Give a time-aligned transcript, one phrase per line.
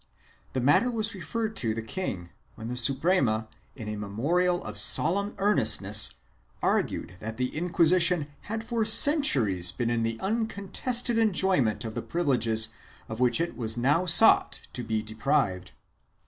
[0.53, 5.35] The matter was referred to the king, when the Suprema, in a memorial of solemn
[5.37, 6.15] earnestness,
[6.63, 12.01] argued that the Inquisition had for centuries been in the uncontested enjoy ment of the
[12.01, 15.69] privilege of which it was now sought to be deprived.